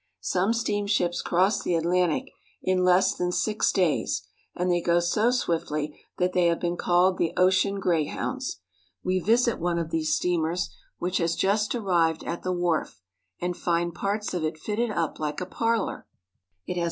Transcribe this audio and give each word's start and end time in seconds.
Some 0.23 0.51
steamships 0.51 1.21
cross 1.21 1.61
the 1.61 1.75
An 1.75 1.81
Oc 1.81 1.83
Atlantic 1.93 2.31
in 2.63 2.83
less 2.83 3.13
than 3.13 3.31
six 3.31 3.71
days, 3.71 4.23
and 4.55 4.71
they 4.71 4.81
go 4.81 4.99
so 4.99 5.29
swiftly 5.29 5.95
that 6.17 6.33
they, 6.33 6.47
have 6.47 6.59
been 6.59 6.75
called 6.75 7.19
the 7.19 7.33
ocean 7.37 7.79
greyhounds. 7.79 8.61
We 9.03 9.19
visit 9.19 9.59
one 9.59 9.77
of 9.77 9.91
these 9.91 10.15
steamers, 10.15 10.73
which 10.97 11.17
has 11.19 11.35
just 11.35 11.75
arrived 11.75 12.23
at 12.23 12.41
the 12.41 12.51
wharf, 12.51 12.99
and 13.39 13.55
find 13.55 13.93
parts 13.93 14.33
of 14.33 14.43
it 14.43 14.57
fitted 14.57 14.89
up 14.89 15.19
like 15.19 15.39
a 15.39 15.45
parlor. 15.45 16.07
It 16.07 16.07
has 16.07 16.07
large 16.07 16.07
CARP. 16.07 16.69
N. 16.69 16.77
AM. 16.77 16.79